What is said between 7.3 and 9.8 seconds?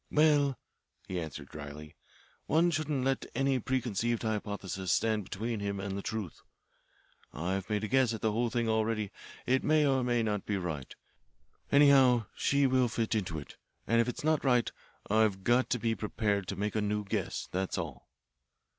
I've made a guess at the whole thing already. It